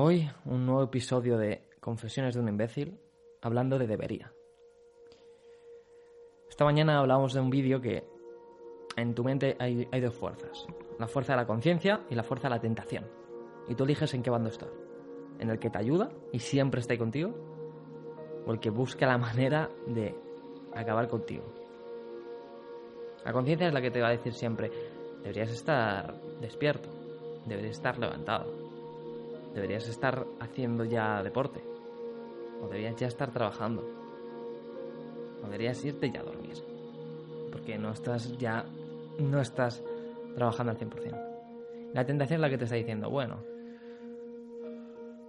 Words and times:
Hoy 0.00 0.30
un 0.44 0.64
nuevo 0.64 0.84
episodio 0.84 1.36
de 1.36 1.60
Confesiones 1.80 2.32
de 2.32 2.40
un 2.40 2.48
imbécil 2.48 3.00
hablando 3.42 3.80
de 3.80 3.88
debería. 3.88 4.32
Esta 6.48 6.64
mañana 6.64 7.00
hablamos 7.00 7.32
de 7.32 7.40
un 7.40 7.50
vídeo 7.50 7.80
que 7.80 8.04
en 8.96 9.12
tu 9.16 9.24
mente 9.24 9.56
hay, 9.58 9.88
hay 9.90 10.00
dos 10.00 10.14
fuerzas. 10.14 10.68
La 11.00 11.08
fuerza 11.08 11.32
de 11.32 11.38
la 11.38 11.48
conciencia 11.48 12.02
y 12.08 12.14
la 12.14 12.22
fuerza 12.22 12.46
de 12.46 12.54
la 12.54 12.60
tentación. 12.60 13.08
Y 13.66 13.74
tú 13.74 13.82
eliges 13.82 14.14
en 14.14 14.22
qué 14.22 14.30
bando 14.30 14.50
estás. 14.50 14.70
En 15.40 15.50
el 15.50 15.58
que 15.58 15.68
te 15.68 15.78
ayuda 15.78 16.10
y 16.32 16.38
siempre 16.38 16.80
está 16.80 16.92
ahí 16.92 16.98
contigo. 17.00 17.34
O 18.46 18.52
el 18.52 18.60
que 18.60 18.70
busca 18.70 19.04
la 19.04 19.18
manera 19.18 19.68
de 19.88 20.14
acabar 20.76 21.08
contigo. 21.08 21.52
La 23.24 23.32
conciencia 23.32 23.66
es 23.66 23.74
la 23.74 23.82
que 23.82 23.90
te 23.90 24.00
va 24.00 24.06
a 24.06 24.12
decir 24.12 24.32
siempre, 24.32 24.70
deberías 25.24 25.50
estar 25.50 26.14
despierto, 26.40 26.88
deberías 27.46 27.78
estar 27.78 27.98
levantado, 27.98 28.57
deberías 29.58 29.88
estar 29.88 30.24
haciendo 30.38 30.84
ya 30.84 31.22
deporte, 31.22 31.60
o 32.62 32.68
deberías 32.68 32.96
ya 32.96 33.08
estar 33.08 33.32
trabajando, 33.32 33.82
o 35.42 35.46
deberías 35.46 35.84
irte 35.84 36.10
ya 36.10 36.20
a 36.20 36.24
dormir, 36.24 36.54
porque 37.50 37.76
no 37.76 37.90
estás 37.90 38.38
ya, 38.38 38.64
no 39.18 39.40
estás 39.40 39.82
trabajando 40.34 40.72
al 40.72 40.78
100%. 40.78 41.92
La 41.92 42.04
tentación 42.04 42.36
es 42.36 42.40
la 42.40 42.50
que 42.50 42.58
te 42.58 42.64
está 42.64 42.76
diciendo, 42.76 43.10
bueno, 43.10 43.38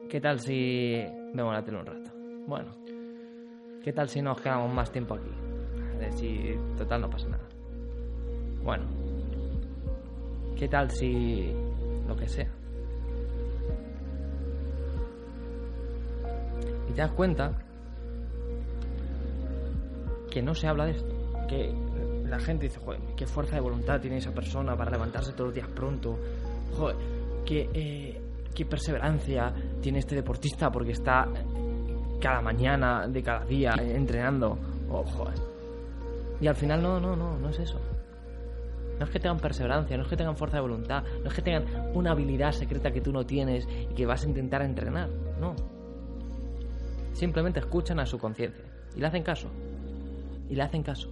¿qué 0.10 0.22
tal 0.22 0.40
si 0.40 1.04
vemos 1.34 1.54
la 1.54 1.64
tele 1.64 1.80
un 1.80 1.86
rato? 1.86 2.12
Bueno, 2.46 2.72
¿qué 3.84 3.92
tal 3.94 4.10
si 4.10 4.22
nos 4.22 4.40
quedamos 4.40 4.72
más 4.72 4.92
tiempo 4.92 5.16
aquí? 5.16 5.32
Si 6.16 6.56
total 6.78 7.02
no 7.02 7.10
pasa 7.10 7.28
nada. 7.30 7.44
Bueno, 8.64 8.86
¿qué 10.56 10.68
tal 10.68 10.92
si 10.92 11.52
lo 12.08 12.16
que 12.16 12.28
sea? 12.28 12.59
Y 16.90 16.94
te 16.94 17.02
das 17.02 17.12
cuenta 17.12 17.54
que 20.30 20.42
no 20.42 20.54
se 20.56 20.68
habla 20.68 20.86
de 20.86 20.92
esto. 20.92 21.16
Que 21.48 21.74
la 22.26 22.40
gente 22.40 22.66
dice, 22.66 22.80
joder, 22.80 23.00
qué 23.16 23.26
fuerza 23.26 23.56
de 23.56 23.62
voluntad 23.62 24.00
tiene 24.00 24.18
esa 24.18 24.32
persona 24.32 24.76
para 24.76 24.92
levantarse 24.92 25.32
todos 25.34 25.48
los 25.48 25.56
días 25.56 25.68
pronto. 25.68 26.18
Joder, 26.78 26.96
qué, 27.46 27.70
eh, 27.74 28.22
qué 28.54 28.66
perseverancia 28.66 29.54
tiene 29.82 30.00
este 30.00 30.16
deportista 30.16 30.72
porque 30.72 30.92
está 30.92 31.28
cada 32.20 32.42
mañana 32.42 33.08
de 33.08 33.24
cada 33.24 33.46
día 33.46 33.74
entrenando. 33.80 34.58
Oh, 34.90 35.04
joder. 35.04 35.36
Y 36.42 36.48
al 36.48 36.56
final 36.56 36.82
no, 36.82 37.00
no, 37.00 37.16
no, 37.16 37.38
no 37.38 37.50
es 37.50 37.60
eso. 37.60 37.80
No 38.98 39.06
es 39.06 39.12
que 39.12 39.20
tengan 39.20 39.40
perseverancia, 39.40 39.96
no 39.96 40.04
es 40.04 40.10
que 40.10 40.18
tengan 40.18 40.36
fuerza 40.36 40.58
de 40.58 40.62
voluntad, 40.62 41.04
no 41.24 41.30
es 41.30 41.34
que 41.34 41.42
tengan 41.42 41.92
una 41.94 42.12
habilidad 42.12 42.52
secreta 42.52 42.92
que 42.92 43.00
tú 43.00 43.14
no 43.14 43.26
tienes 43.26 43.66
y 43.90 43.94
que 43.94 44.06
vas 44.06 44.26
a 44.26 44.28
intentar 44.28 44.62
entrenar. 44.62 45.10
No. 45.40 45.56
Simplemente 47.14 47.60
escuchan 47.60 48.00
a 48.00 48.06
su 48.06 48.18
conciencia 48.18 48.66
y 48.96 49.00
le 49.00 49.08
hacen 49.08 49.24
caso. 49.24 49.50
Y 50.50 50.56
le 50.56 50.62
hacen 50.64 50.84
caso. 50.84 51.10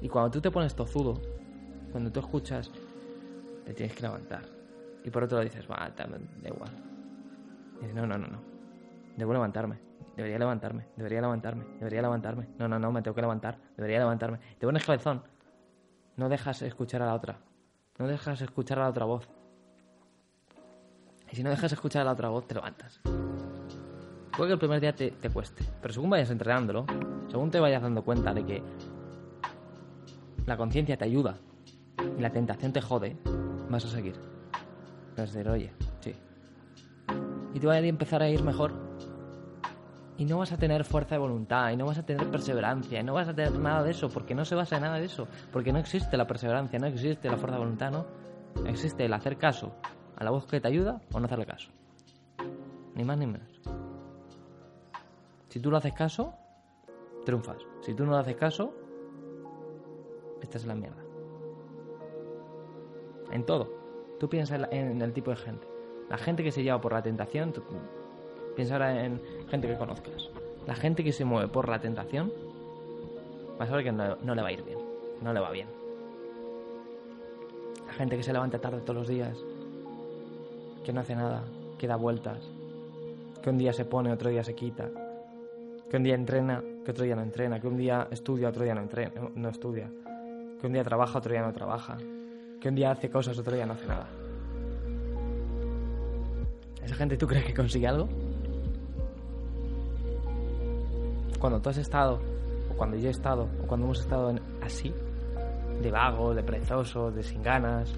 Y 0.00 0.08
cuando 0.08 0.30
tú 0.30 0.40
te 0.40 0.50
pones 0.50 0.74
tozudo, 0.74 1.20
cuando 1.92 2.10
tú 2.10 2.20
escuchas, 2.20 2.70
te 3.64 3.74
tienes 3.74 3.94
que 3.94 4.02
levantar. 4.02 4.42
Y 5.04 5.10
por 5.10 5.24
otro 5.24 5.38
lado 5.38 5.48
dices, 5.48 5.68
va, 5.70 5.90
da 5.96 6.48
igual. 6.48 6.70
Y 7.78 7.80
dices, 7.80 7.94
no, 7.94 8.06
no, 8.06 8.18
no, 8.18 8.26
no. 8.26 8.38
Debo 9.16 9.32
levantarme. 9.32 9.78
Debería 10.16 10.38
levantarme. 10.38 10.86
Debería 10.96 11.20
levantarme. 11.20 11.64
Debería 11.78 12.02
levantarme. 12.02 12.48
No, 12.58 12.68
no, 12.68 12.78
no, 12.78 12.90
me 12.92 13.02
tengo 13.02 13.14
que 13.14 13.20
levantar. 13.20 13.58
Debería 13.76 13.98
levantarme. 13.98 14.38
Te 14.58 14.66
pones 14.66 14.84
cabezón. 14.84 15.22
No 16.16 16.28
dejas 16.28 16.62
escuchar 16.62 17.02
a 17.02 17.06
la 17.06 17.14
otra. 17.14 17.38
No 17.98 18.06
dejas 18.06 18.40
escuchar 18.40 18.78
a 18.78 18.82
la 18.82 18.88
otra 18.90 19.04
voz. 19.04 19.28
Y 21.30 21.36
si 21.36 21.42
no 21.42 21.50
dejas 21.50 21.72
escuchar 21.72 22.02
a 22.02 22.04
la 22.06 22.12
otra 22.12 22.28
voz, 22.28 22.46
te 22.46 22.54
levantas. 22.54 23.00
Puede 24.36 24.50
que 24.50 24.52
el 24.54 24.58
primer 24.58 24.80
día 24.80 24.94
te, 24.94 25.12
te 25.12 25.30
cueste, 25.30 25.64
pero 25.80 25.94
según 25.94 26.10
vayas 26.10 26.30
entrenándolo, 26.30 26.84
según 27.28 27.50
te 27.50 27.58
vayas 27.58 27.82
dando 27.82 28.02
cuenta 28.02 28.34
de 28.34 28.44
que 28.44 28.62
la 30.46 30.56
conciencia 30.56 30.96
te 30.96 31.04
ayuda 31.04 31.38
y 32.18 32.20
la 32.20 32.30
tentación 32.30 32.72
te 32.72 32.80
jode, 32.80 33.16
vas 33.68 33.84
a 33.84 33.88
seguir. 33.88 34.14
Vas 35.16 35.30
a 35.30 35.32
decir, 35.32 35.48
oye, 35.48 35.72
sí. 36.00 36.14
Y 37.54 37.60
te 37.60 37.66
va 37.66 37.74
a 37.74 37.78
empezar 37.78 38.22
a 38.22 38.28
ir 38.28 38.42
mejor. 38.42 38.72
Y 40.18 40.24
no 40.24 40.38
vas 40.38 40.52
a 40.52 40.56
tener 40.56 40.84
fuerza 40.84 41.14
de 41.14 41.18
voluntad, 41.18 41.70
y 41.70 41.76
no 41.76 41.86
vas 41.86 41.98
a 41.98 42.06
tener 42.06 42.30
perseverancia, 42.30 43.00
y 43.00 43.04
no 43.04 43.14
vas 43.14 43.28
a 43.28 43.34
tener 43.34 43.52
nada 43.58 43.82
de 43.82 43.90
eso, 43.90 44.08
porque 44.08 44.34
no 44.34 44.44
se 44.44 44.54
basa 44.54 44.76
en 44.76 44.82
nada 44.82 44.98
de 44.98 45.06
eso. 45.06 45.28
Porque 45.52 45.72
no 45.72 45.78
existe 45.78 46.16
la 46.16 46.26
perseverancia, 46.26 46.78
no 46.78 46.86
existe 46.86 47.28
la 47.28 47.36
fuerza 47.36 47.56
de 47.56 47.64
voluntad, 47.64 47.90
no. 47.90 48.06
Existe 48.66 49.04
el 49.04 49.12
hacer 49.12 49.36
caso 49.36 49.72
a 50.16 50.24
la 50.24 50.30
voz 50.30 50.46
que 50.46 50.60
te 50.60 50.68
ayuda 50.68 51.00
o 51.12 51.20
no 51.20 51.26
hacerle 51.26 51.46
caso. 51.46 51.70
Ni 52.94 53.04
más 53.04 53.18
ni 53.18 53.26
menos. 53.26 53.60
Si 55.48 55.60
tú 55.60 55.70
lo 55.70 55.76
haces 55.76 55.92
caso, 55.94 56.34
triunfas. 57.24 57.58
Si 57.80 57.94
tú 57.94 58.04
no 58.04 58.12
le 58.12 58.18
haces 58.18 58.36
caso, 58.36 58.72
estás 60.40 60.62
en 60.62 60.68
la 60.68 60.74
mierda. 60.74 61.02
En 63.30 63.44
todo. 63.44 63.72
Tú 64.18 64.28
piensas 64.28 64.66
en 64.70 65.02
el 65.02 65.12
tipo 65.12 65.30
de 65.30 65.36
gente. 65.36 65.66
La 66.08 66.16
gente 66.16 66.42
que 66.42 66.52
se 66.52 66.62
lleva 66.62 66.80
por 66.80 66.92
la 66.92 67.02
tentación, 67.02 67.52
piensa 68.54 68.74
ahora 68.74 69.04
en 69.04 69.20
gente 69.48 69.68
que 69.68 69.76
conozcas. 69.76 70.30
La 70.66 70.74
gente 70.74 71.04
que 71.04 71.12
se 71.12 71.24
mueve 71.24 71.48
por 71.48 71.68
la 71.68 71.80
tentación, 71.80 72.32
vas 73.58 73.70
a 73.70 73.76
ver 73.76 73.84
que 73.84 73.92
no, 73.92 74.16
no 74.16 74.34
le 74.34 74.42
va 74.42 74.48
a 74.48 74.52
ir 74.52 74.62
bien. 74.62 74.78
No 75.20 75.32
le 75.32 75.40
va 75.40 75.50
bien. 75.50 75.68
La 77.86 77.92
gente 77.92 78.16
que 78.16 78.22
se 78.22 78.32
levanta 78.32 78.58
tarde 78.58 78.80
todos 78.80 78.96
los 78.96 79.08
días, 79.08 79.36
que 80.84 80.92
no 80.92 81.00
hace 81.00 81.14
nada, 81.14 81.44
que 81.78 81.86
da 81.86 81.96
vueltas, 81.96 82.38
que 83.42 83.50
un 83.50 83.58
día 83.58 83.72
se 83.72 83.84
pone, 83.84 84.12
otro 84.12 84.30
día 84.30 84.44
se 84.44 84.54
quita, 84.54 84.90
que 85.90 85.96
un 85.96 86.02
día 86.02 86.14
entrena, 86.14 86.62
que 86.84 86.90
otro 86.90 87.04
día 87.04 87.14
no 87.14 87.22
entrena, 87.22 87.60
que 87.60 87.68
un 87.68 87.76
día 87.76 88.08
estudia, 88.10 88.48
otro 88.48 88.64
día 88.64 88.74
no, 88.74 88.82
entrena, 88.82 89.12
estudia, 89.48 89.90
que 90.60 90.66
un 90.66 90.72
día 90.72 90.82
trabaja, 90.82 91.18
otro 91.18 91.32
día 91.32 91.42
no 91.42 91.52
trabaja, 91.52 91.96
que 92.60 92.68
un 92.68 92.74
día 92.74 92.90
hace 92.90 93.08
cosas, 93.10 93.38
otro 93.38 93.54
día 93.54 93.66
no 93.66 93.74
hace 93.74 93.86
nada. 93.86 94.08
¿Esa 96.84 96.94
gente 96.94 97.16
tú 97.16 97.26
crees 97.26 97.44
que 97.44 97.54
consigue 97.54 97.86
algo? 97.86 98.08
Cuando 101.38 101.60
tú 101.60 101.68
has 101.68 101.78
estado, 101.78 102.20
o 102.70 102.74
cuando 102.76 102.96
yo 102.96 103.08
he 103.08 103.10
estado, 103.10 103.48
o 103.62 103.66
cuando 103.66 103.86
hemos 103.86 104.00
estado 104.00 104.34
así, 104.62 104.92
de 105.82 105.90
vago, 105.90 106.34
de 106.34 106.42
perezoso, 106.42 107.10
de 107.10 107.22
sin 107.22 107.42
ganas, 107.42 107.92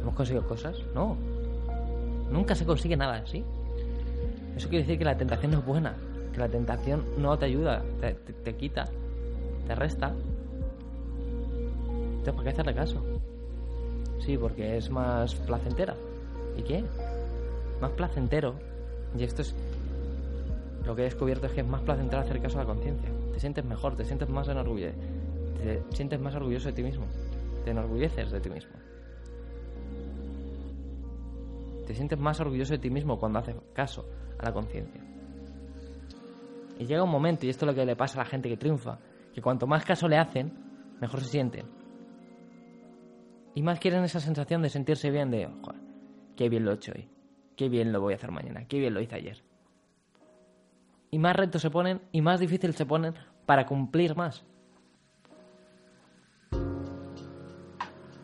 ¿hemos 0.00 0.14
conseguido 0.14 0.46
cosas? 0.46 0.76
No. 0.94 1.16
Nunca 2.30 2.54
se 2.54 2.66
consigue 2.66 2.96
nada 2.96 3.16
así. 3.18 3.44
Eso 4.56 4.68
quiere 4.68 4.84
decir 4.84 4.98
que 4.98 5.04
la 5.04 5.16
tentación 5.16 5.52
no 5.52 5.58
es 5.58 5.64
buena, 5.64 5.94
la 6.38 6.48
tentación 6.48 7.04
no 7.18 7.38
te 7.38 7.46
ayuda, 7.46 7.84
te, 8.00 8.14
te, 8.14 8.54
quita, 8.54 8.84
te 9.66 9.74
resta. 9.74 10.14
Entonces, 11.88 12.34
¿por 12.34 12.44
qué 12.44 12.50
hacerle 12.50 12.74
caso? 12.74 13.02
Sí, 14.20 14.36
porque 14.36 14.76
es 14.76 14.90
más 14.90 15.34
placentera. 15.34 15.94
¿Y 16.56 16.62
qué? 16.62 16.84
Más 17.80 17.90
placentero. 17.92 18.54
Y 19.16 19.24
esto 19.24 19.42
es. 19.42 19.54
Lo 20.84 20.94
que 20.94 21.02
he 21.02 21.04
descubierto 21.04 21.46
es 21.46 21.52
que 21.52 21.60
es 21.60 21.66
más 21.66 21.82
placentero 21.82 22.22
hacer 22.22 22.40
caso 22.40 22.58
a 22.58 22.62
la 22.62 22.66
conciencia. 22.66 23.10
Te 23.32 23.40
sientes 23.40 23.64
mejor, 23.64 23.96
te 23.96 24.04
sientes 24.04 24.28
más 24.28 24.48
enorgulloso. 24.48 24.94
Te 25.58 25.82
sientes 25.96 26.20
más 26.20 26.34
orgulloso 26.34 26.68
de 26.68 26.74
ti 26.74 26.82
mismo. 26.82 27.06
Te 27.64 27.70
enorgulleces 27.70 28.30
de 28.30 28.40
ti 28.40 28.50
mismo. 28.50 28.72
Te 31.86 31.94
sientes 31.94 32.18
más 32.18 32.38
orgulloso 32.40 32.74
de 32.74 32.78
ti 32.78 32.90
mismo 32.90 33.18
cuando 33.18 33.38
haces 33.38 33.56
caso 33.72 34.06
a 34.38 34.44
la 34.44 34.52
conciencia. 34.52 35.02
Y 36.78 36.86
llega 36.86 37.02
un 37.02 37.10
momento, 37.10 37.44
y 37.44 37.50
esto 37.50 37.64
es 37.64 37.72
lo 37.72 37.74
que 37.74 37.84
le 37.84 37.96
pasa 37.96 38.20
a 38.20 38.24
la 38.24 38.30
gente 38.30 38.48
que 38.48 38.56
triunfa, 38.56 38.98
que 39.34 39.42
cuanto 39.42 39.66
más 39.66 39.84
caso 39.84 40.08
le 40.08 40.16
hacen, 40.16 40.52
mejor 41.00 41.20
se 41.20 41.30
sienten. 41.30 41.66
Y 43.54 43.62
más 43.62 43.80
quieren 43.80 44.04
esa 44.04 44.20
sensación 44.20 44.62
de 44.62 44.68
sentirse 44.68 45.10
bien, 45.10 45.30
de, 45.30 45.46
joder, 45.46 45.80
qué 46.36 46.48
bien 46.48 46.64
lo 46.64 46.70
he 46.70 46.74
hecho 46.74 46.92
hoy, 46.94 47.08
qué 47.56 47.68
bien 47.68 47.92
lo 47.92 48.00
voy 48.00 48.12
a 48.12 48.16
hacer 48.16 48.30
mañana, 48.30 48.64
qué 48.68 48.78
bien 48.78 48.94
lo 48.94 49.00
hice 49.00 49.16
ayer. 49.16 49.42
Y 51.10 51.18
más 51.18 51.34
retos 51.34 51.62
se 51.62 51.70
ponen 51.70 52.00
y 52.12 52.20
más 52.20 52.38
difícil 52.38 52.74
se 52.74 52.86
ponen 52.86 53.14
para 53.46 53.66
cumplir 53.66 54.14
más. 54.14 54.44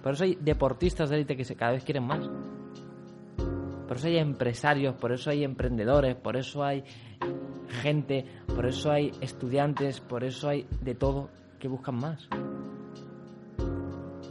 Por 0.04 0.12
eso 0.12 0.24
hay 0.24 0.34
deportistas 0.34 1.08
de 1.08 1.16
élite 1.16 1.36
que 1.36 1.56
cada 1.56 1.72
vez 1.72 1.82
quieren 1.82 2.04
más. 2.04 2.28
Por 3.88 3.96
eso 3.96 4.06
hay 4.06 4.18
empresarios, 4.18 4.94
por 4.96 5.12
eso 5.12 5.30
hay 5.30 5.44
emprendedores, 5.44 6.14
por 6.14 6.36
eso 6.36 6.62
hay 6.62 6.84
gente, 7.84 8.24
por 8.46 8.64
eso 8.64 8.90
hay 8.90 9.12
estudiantes, 9.20 10.00
por 10.00 10.24
eso 10.24 10.48
hay 10.48 10.66
de 10.80 10.94
todo 10.94 11.28
que 11.58 11.68
buscan 11.68 11.96
más. 11.96 12.26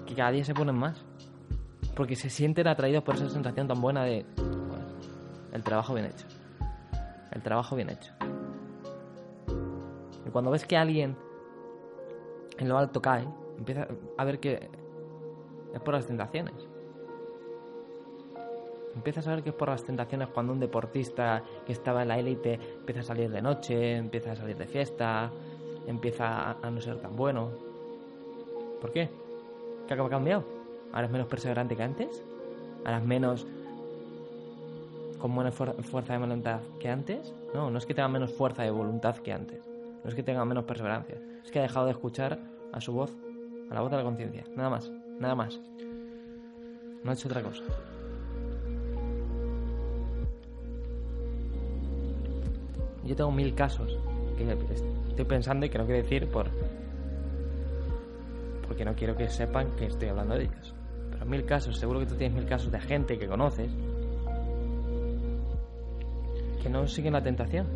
Que 0.08 0.16
cada 0.16 0.32
día 0.32 0.44
se 0.44 0.56
ponen 0.56 0.76
más. 0.76 1.06
Porque 1.96 2.16
se 2.16 2.32
sienten 2.32 2.68
atraídos 2.68 3.04
por 3.04 3.14
esa 3.14 3.30
sensación 3.30 3.68
tan 3.68 3.80
buena 3.80 4.04
de 4.06 4.26
bueno, 4.36 4.86
el 5.52 5.64
trabajo 5.64 5.94
bien 5.94 6.08
hecho. 6.08 6.26
El 7.32 7.44
trabajo 7.44 7.76
bien 7.76 7.92
hecho. 7.92 8.12
Y 10.26 10.30
cuando 10.32 10.50
ves 10.50 10.66
que 10.66 10.76
alguien 10.76 11.16
en 12.58 12.68
lo 12.68 12.76
alto 12.80 13.04
cae, 13.04 13.28
empieza 13.56 13.88
a 14.18 14.26
ver 14.26 14.40
que 14.40 14.68
es 15.76 15.82
por 15.82 15.94
las 15.94 16.08
tentaciones. 16.08 16.73
Empiezas 18.96 19.28
a 19.28 19.32
ver 19.32 19.44
que 19.44 19.50
es 19.50 19.56
por 19.56 19.70
las 19.70 19.84
tentaciones 19.84 20.28
cuando 20.30 20.54
un 20.54 20.60
deportista 20.60 21.44
que 21.66 21.74
estaba 21.74 22.04
en 22.04 22.10
la 22.10 22.20
élite 22.20 22.60
empieza 22.78 23.02
a 23.02 23.04
salir 23.04 23.30
de 23.30 23.42
noche, 23.42 23.96
empieza 23.96 24.34
a 24.34 24.36
salir 24.36 24.56
de 24.56 24.68
fiesta, 24.68 25.32
empieza 25.88 26.52
a 26.52 26.70
no 26.70 26.80
ser 26.80 26.98
tan 26.98 27.16
bueno. 27.16 27.50
¿Por 28.80 28.92
qué? 28.92 29.10
¿Qué 29.88 29.94
ha 29.94 30.10
cambiado? 30.10 30.44
¿Ahora 30.92 31.08
es 31.08 31.12
menos 31.12 31.28
perseverante 31.28 31.76
que 31.76 31.84
antes? 31.84 32.24
¿Ahora 32.86 32.98
es 32.98 33.04
menos 33.04 33.48
con 35.20 35.34
buena 35.34 35.52
fuerza 35.52 36.14
de 36.14 36.20
voluntad 36.20 36.60
que 36.80 36.90
antes? 36.90 37.34
No, 37.54 37.72
no 37.72 37.78
es 37.78 37.86
que 37.86 37.94
tenga 37.94 38.10
menos 38.10 38.34
fuerza 38.34 38.64
de 38.64 38.72
voluntad 38.72 39.16
que 39.18 39.32
antes. 39.32 39.66
No 40.04 40.10
es 40.10 40.16
que 40.16 40.24
tenga 40.24 40.44
menos 40.46 40.66
perseverancia. 40.66 41.18
Es 41.44 41.52
que 41.52 41.60
ha 41.60 41.62
dejado 41.64 41.86
de 41.86 41.94
escuchar 41.94 42.40
a 42.72 42.82
su 42.82 42.92
voz, 42.92 43.12
a 43.70 43.74
la 43.74 43.82
voz 43.82 43.90
de 43.90 43.98
la 43.98 44.04
conciencia. 44.04 44.44
Nada 44.56 44.70
más, 44.70 44.92
nada 45.20 45.36
más. 45.36 45.60
No 47.04 47.12
ha 47.12 47.14
hecho 47.14 47.28
otra 47.28 47.42
cosa. 47.42 47.64
Yo 53.06 53.16
tengo 53.16 53.32
mil 53.32 53.54
casos 53.54 53.98
que 54.38 54.58
estoy 55.10 55.26
pensando 55.26 55.66
y 55.66 55.70
que 55.70 55.78
no 55.78 55.86
quiero 55.86 56.02
decir 56.02 56.28
por 56.30 56.50
porque 58.68 58.86
no 58.86 58.96
quiero 58.96 59.16
que 59.16 59.30
sepan 59.30 59.76
que 59.76 59.86
estoy 59.86 60.10
hablando 60.10 60.36
de 60.36 60.46
ellos. 60.46 60.74
Pero 61.12 61.26
mil 61.26 61.46
casos, 61.46 61.78
seguro 61.78 62.00
que 62.00 62.06
tú 62.06 62.16
tienes 62.16 62.36
mil 62.36 62.48
casos 62.48 62.72
de 62.72 62.80
gente 62.80 63.20
que 63.20 63.28
conoces 63.28 63.72
que 66.64 66.70
no 66.70 66.88
siguen 66.88 67.14
la 67.14 67.22
tentación. 67.22 67.68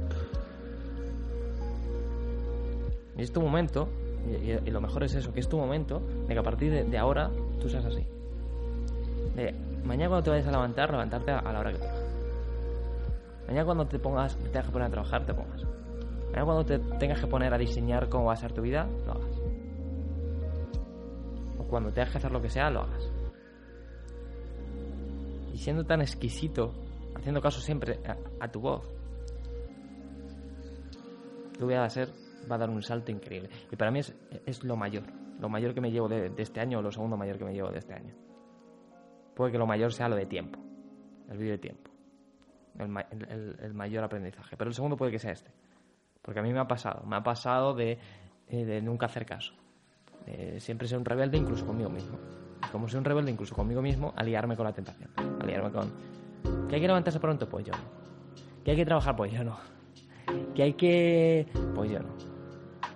Y 3.17 3.21
es 3.21 3.31
tu 3.31 3.41
momento, 3.41 3.89
y, 4.65 4.71
lo 4.71 4.79
mejor 4.79 5.03
es 5.03 5.13
eso, 5.15 5.33
que 5.33 5.41
es 5.41 5.49
tu 5.49 5.57
momento 5.57 6.01
de 6.27 6.33
que 6.33 6.39
a 6.39 6.43
partir 6.43 6.85
de, 6.85 6.97
ahora 6.97 7.29
tú 7.59 7.69
seas 7.69 7.83
así. 7.85 8.05
De 9.35 9.53
mañana 9.83 10.09
cuando 10.09 10.23
te 10.23 10.29
vayas 10.29 10.47
a 10.47 10.51
levantar, 10.51 10.91
levantarte 10.91 11.31
a, 11.31 11.51
la 11.51 11.59
hora 11.59 11.73
que 11.73 11.79
toca. 11.79 12.06
Mañana 13.47 13.63
cuando 13.63 13.87
te 13.87 13.97
pongas, 13.97 14.35
te 14.37 14.49
tengas 14.49 14.65
que 14.65 14.71
poner 14.71 14.87
a 14.87 14.91
trabajar, 14.91 15.25
te 15.25 15.33
pongas. 15.33 15.63
Mañana 16.25 16.45
cuando 16.45 16.65
te 16.65 16.79
tengas 16.97 17.21
que 17.21 17.27
poner 17.27 17.53
a 17.53 17.57
diseñar 17.57 18.09
cómo 18.09 18.25
va 18.25 18.33
a 18.33 18.35
ser 18.35 18.51
tu 18.51 18.61
vida, 18.61 18.85
lo 19.05 19.13
hagas. 19.13 19.41
O 21.57 21.63
cuando 21.63 21.91
tengas 21.93 22.11
que 22.11 22.17
hacer 22.17 22.31
lo 22.31 22.41
que 22.41 22.49
sea, 22.49 22.69
lo 22.69 22.81
hagas. 22.81 23.09
Y 25.53 25.57
siendo 25.57 25.85
tan 25.85 26.01
exquisito, 26.01 26.73
haciendo 27.15 27.41
caso 27.41 27.61
siempre 27.61 28.01
a, 28.39 28.47
tu 28.49 28.59
voz, 28.59 28.85
tu 31.57 31.67
vida 31.67 31.79
va 31.79 31.85
a 31.85 31.89
ser, 31.89 32.09
va 32.51 32.55
a 32.57 32.59
dar 32.59 32.69
un 32.69 32.83
salto 32.83 33.11
increíble. 33.11 33.49
Y 33.71 33.77
para 33.77 33.91
mí 33.91 33.99
es, 33.99 34.13
es 34.45 34.61
lo 34.65 34.75
mayor, 34.75 35.03
lo 35.39 35.47
mayor 35.47 35.73
que 35.73 35.79
me 35.79 35.89
llevo 35.89 36.09
de, 36.09 36.33
este 36.37 36.59
año 36.59 36.79
o 36.79 36.81
lo 36.81 36.91
segundo 36.91 37.15
mayor 37.15 37.37
que 37.37 37.45
me 37.45 37.53
llevo 37.53 37.71
de 37.71 37.79
este 37.79 37.93
año. 37.93 38.13
Puede 39.35 39.53
que 39.53 39.57
lo 39.57 39.65
mayor 39.65 39.93
sea 39.93 40.09
lo 40.09 40.17
de 40.17 40.25
tiempo, 40.25 40.59
el 41.29 41.37
vídeo 41.37 41.53
de 41.53 41.59
tiempo 41.59 41.96
el, 42.79 43.73
mayor 43.73 44.03
aprendizaje. 44.03 44.55
Pero 44.57 44.69
el 44.69 44.73
segundo 44.73 44.97
puede 44.97 45.11
que 45.11 45.19
sea 45.19 45.31
este. 45.31 45.51
Porque 46.21 46.39
a 46.39 46.43
mí 46.43 46.51
me 46.51 46.59
ha 46.59 46.67
pasado. 46.67 47.05
Me 47.05 47.15
ha 47.15 47.23
pasado 47.23 47.73
de, 47.73 47.97
eh, 48.49 48.81
nunca 48.81 49.07
hacer 49.07 49.25
caso. 49.25 49.53
siempre 50.59 50.87
ser 50.87 50.97
un 50.97 51.05
rebelde 51.05 51.37
incluso 51.37 51.65
conmigo 51.65 51.89
mismo. 51.89 52.17
como 52.71 52.87
ser 52.89 52.99
un 52.99 53.05
rebelde 53.05 53.31
incluso 53.31 53.55
conmigo 53.55 53.81
mismo, 53.81 54.13
aliarme 54.15 54.55
con 54.55 54.65
la 54.65 54.73
tentación. 54.73 55.09
Aliarme 55.41 55.71
con... 55.71 55.91
¿Que 56.67 56.75
hay 56.75 56.81
que 56.81 56.87
levantarse 56.87 57.19
pronto? 57.19 57.47
Pues 57.47 57.65
yo 57.65 57.73
no. 57.73 58.63
¿Que 58.63 58.71
hay 58.71 58.77
que 58.77 58.85
trabajar? 58.85 59.15
Pues 59.15 59.31
yo 59.31 59.43
no. 59.43 59.57
¿Que 60.53 60.63
hay 60.63 60.73
que...? 60.73 61.47
Pues 61.73 61.91
yo 61.91 61.99
no. 61.99 62.09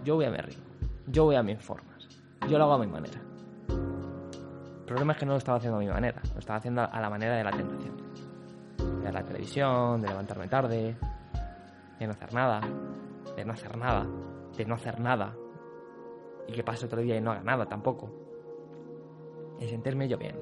Yo 0.03 0.15
voy 0.15 0.25
a 0.25 0.31
mi 0.31 0.37
ritmo. 0.37 0.65
Yo 1.07 1.25
voy 1.25 1.35
a 1.35 1.43
mis 1.43 1.59
formas. 1.59 2.07
Yo 2.49 2.57
lo 2.57 2.65
hago 2.65 2.73
a 2.73 2.79
mi 2.79 2.87
manera. 2.87 3.21
El 3.69 4.85
problema 4.85 5.13
es 5.13 5.19
que 5.19 5.25
no 5.25 5.31
lo 5.33 5.37
estaba 5.37 5.57
haciendo 5.57 5.77
a 5.77 5.79
mi 5.79 5.87
manera. 5.87 6.21
Lo 6.33 6.39
estaba 6.39 6.57
haciendo 6.57 6.81
a 6.81 6.99
la 6.99 7.09
manera 7.09 7.37
de 7.37 7.43
la 7.45 7.51
tentación 7.51 8.00
de 9.03 9.11
la 9.11 9.23
televisión, 9.23 10.01
de 10.01 10.07
levantarme 10.09 10.47
tarde, 10.47 10.95
de 11.99 12.07
no 12.07 12.13
hacer 12.13 12.33
nada, 12.33 12.61
de 13.35 13.45
no 13.45 13.53
hacer 13.53 13.77
nada, 13.77 14.07
de 14.55 14.65
no 14.65 14.75
hacer 14.75 14.99
nada, 14.99 15.35
y 16.47 16.53
que 16.53 16.63
pase 16.63 16.85
otro 16.85 17.01
día 17.01 17.17
y 17.17 17.21
no 17.21 17.31
haga 17.31 17.43
nada 17.43 17.65
tampoco, 17.65 18.09
y 19.59 19.67
sentirme 19.67 20.07
yo 20.07 20.17
bien. 20.17 20.35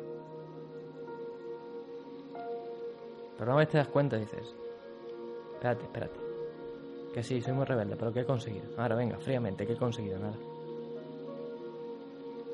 Pero 3.38 3.52
una 3.52 3.60
vez 3.60 3.70
te 3.70 3.78
das 3.78 3.88
cuenta 3.88 4.18
dices, 4.18 4.56
espérate, 5.54 5.84
espérate, 5.84 6.20
que 7.14 7.24
sí, 7.24 7.42
soy 7.42 7.54
muy 7.54 7.66
rebelde, 7.66 7.96
pero 7.96 8.12
¿qué 8.12 8.22
he 8.22 8.26
conseguido? 8.26 8.66
Ahora 8.78 8.96
venga, 8.96 9.18
fríamente, 9.20 9.66
¿qué 9.66 9.74
he 9.74 9.78
conseguido? 9.78 10.20
Nada. 10.20 10.38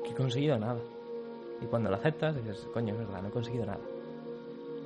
¿Qué 0.04 0.10
he 0.10 0.14
conseguido? 0.14 0.58
Nada. 0.58 0.80
Y 1.60 1.66
cuando 1.66 1.90
lo 1.90 1.96
aceptas 1.96 2.36
dices, 2.36 2.68
coño, 2.72 2.94
es 2.94 3.00
verdad, 3.00 3.22
no 3.22 3.28
he 3.28 3.32
conseguido 3.32 3.66
nada. 3.66 3.80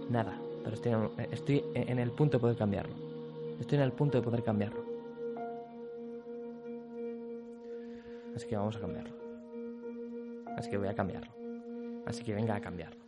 Nada 0.09 0.40
pero 0.63 0.77
estoy, 1.31 1.65
en 1.75 1.99
el 1.99 2.11
punto 2.13 2.39
de 2.39 2.41
poder 2.41 2.57
cambiarlo. 2.57 2.95
Estoy 3.59 3.79
en 3.79 3.85
el 3.85 3.93
punto 3.93 4.19
de 4.19 4.25
poder 4.25 4.43
cambiarlo. 4.43 4.85
Así 8.35 8.47
que 8.47 8.57
vamos 8.57 8.77
a 8.77 8.81
cambiarlo. 8.81 9.15
Así 10.57 10.71
que 10.71 10.79
voy 10.79 10.89
a 10.89 10.95
cambiarlo. 10.95 11.33
Así 12.07 12.25
que 12.25 12.35
venga 12.35 12.55
a 12.55 12.61
cambiarlo. 12.61 13.05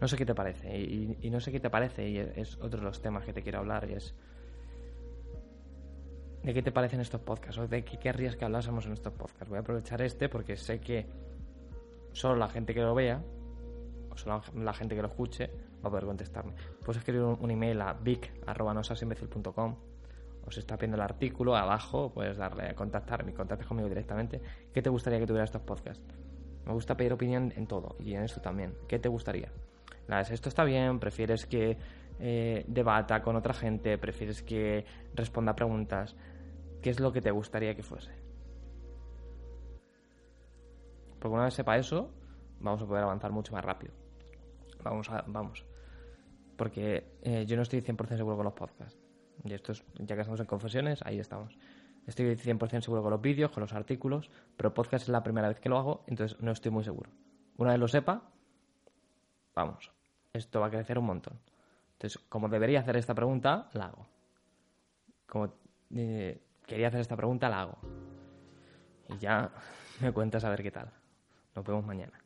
No 0.00 0.08
sé 0.08 0.16
qué 0.16 0.26
te 0.26 0.34
parece, 0.34 0.80
y, 0.80 1.30
no 1.30 1.38
sé 1.38 1.52
qué 1.52 1.60
te 1.60 1.70
parece, 1.70 2.08
y 2.08 2.18
es 2.18 2.56
otro 2.56 2.80
de 2.80 2.86
los 2.86 3.00
temas 3.00 3.24
que 3.24 3.32
te 3.32 3.40
quiero 3.40 3.60
hablar, 3.60 3.88
y 3.88 3.94
es 3.94 4.16
de 6.42 6.52
qué 6.52 6.60
te 6.60 6.72
parecen 6.72 6.98
estos 6.98 7.20
podcasts, 7.20 7.58
o 7.58 7.68
de 7.68 7.84
qué 7.84 7.98
querrías 7.98 8.34
que 8.34 8.44
hablásemos 8.44 8.84
en 8.86 8.94
estos 8.94 9.12
podcasts. 9.12 9.48
Voy 9.48 9.58
a 9.58 9.60
aprovechar 9.60 10.02
este 10.02 10.28
porque 10.28 10.56
sé 10.56 10.80
que 10.80 11.06
solo 12.12 12.36
la 12.36 12.48
gente 12.48 12.74
que 12.74 12.80
lo 12.80 12.94
vea, 12.94 13.22
o 14.10 14.16
solo 14.16 14.42
la 14.56 14.72
gente 14.72 14.94
que 14.94 15.02
lo 15.02 15.08
escuche, 15.08 15.50
va 15.82 15.88
a 15.88 15.90
poder 15.90 16.04
contestarme. 16.04 16.52
Puedes 16.84 16.98
escribir 16.98 17.22
un, 17.22 17.50
email 17.50 17.80
a 17.80 17.92
vic.nosasimbecil.com 17.92 19.76
o 20.44 20.50
si 20.50 20.60
está 20.60 20.76
viendo 20.76 20.96
el 20.96 21.02
artículo 21.02 21.56
abajo, 21.56 22.10
puedes 22.12 22.36
darle 22.36 22.68
a 22.68 22.74
contactarme, 22.74 23.32
contactes 23.32 23.66
conmigo 23.66 23.88
directamente. 23.88 24.40
¿Qué 24.72 24.82
te 24.82 24.90
gustaría 24.90 25.18
que 25.18 25.26
tuviera 25.26 25.44
estos 25.44 25.62
podcasts? 25.62 26.02
Me 26.66 26.72
gusta 26.72 26.96
pedir 26.96 27.12
opinión 27.12 27.52
en 27.56 27.66
todo 27.66 27.96
y 28.00 28.14
en 28.14 28.22
esto 28.22 28.40
también. 28.40 28.74
¿Qué 28.88 28.98
te 28.98 29.08
gustaría? 29.08 29.50
esto 30.30 30.48
está 30.48 30.64
bien, 30.64 30.98
prefieres 30.98 31.46
que 31.46 31.78
eh, 32.20 32.64
debata 32.66 33.22
con 33.22 33.36
otra 33.36 33.54
gente, 33.54 33.96
prefieres 33.98 34.42
que 34.42 34.84
responda 35.14 35.54
preguntas. 35.54 36.16
¿Qué 36.82 36.90
es 36.90 37.00
lo 37.00 37.12
que 37.12 37.22
te 37.22 37.30
gustaría 37.30 37.74
que 37.74 37.82
fuese? 37.82 38.21
Porque 41.22 41.34
una 41.36 41.44
vez 41.44 41.54
sepa 41.54 41.78
eso, 41.78 42.10
vamos 42.58 42.82
a 42.82 42.86
poder 42.86 43.04
avanzar 43.04 43.30
mucho 43.30 43.52
más 43.52 43.64
rápido. 43.64 43.94
Vamos 44.82 45.08
a, 45.08 45.22
vamos. 45.28 45.64
Porque 46.56 47.16
eh, 47.22 47.46
yo 47.46 47.54
no 47.54 47.62
estoy 47.62 47.80
100% 47.80 48.16
seguro 48.16 48.34
con 48.34 48.44
los 48.44 48.54
podcasts. 48.54 48.98
Y 49.44 49.52
esto 49.52 49.70
es, 49.70 49.84
ya 50.00 50.16
que 50.16 50.22
estamos 50.22 50.40
en 50.40 50.46
confesiones, 50.46 51.00
ahí 51.04 51.20
estamos. 51.20 51.56
Estoy 52.08 52.34
100% 52.34 52.80
seguro 52.80 53.02
con 53.02 53.12
los 53.12 53.20
vídeos, 53.20 53.52
con 53.52 53.60
los 53.60 53.72
artículos, 53.72 54.32
pero 54.56 54.74
podcast 54.74 55.04
es 55.04 55.10
la 55.10 55.22
primera 55.22 55.46
vez 55.46 55.60
que 55.60 55.68
lo 55.68 55.78
hago, 55.78 56.02
entonces 56.08 56.40
no 56.40 56.50
estoy 56.50 56.72
muy 56.72 56.82
seguro. 56.82 57.12
Una 57.56 57.70
vez 57.70 57.78
lo 57.78 57.86
sepa, 57.86 58.28
vamos, 59.54 59.92
esto 60.32 60.58
va 60.58 60.66
a 60.66 60.70
crecer 60.70 60.98
un 60.98 61.06
montón. 61.06 61.38
Entonces, 61.92 62.20
como 62.28 62.48
debería 62.48 62.80
hacer 62.80 62.96
esta 62.96 63.14
pregunta, 63.14 63.68
la 63.74 63.86
hago. 63.86 64.08
Como 65.28 65.54
eh, 65.94 66.42
quería 66.66 66.88
hacer 66.88 67.00
esta 67.00 67.14
pregunta, 67.14 67.48
la 67.48 67.60
hago. 67.60 67.78
Y 69.08 69.18
ya 69.18 69.52
me 70.00 70.10
cuentas 70.10 70.42
a 70.42 70.50
ver 70.50 70.64
qué 70.64 70.72
tal. 70.72 71.01
Nos 71.54 71.64
vemos 71.64 71.84
mañana. 71.84 72.21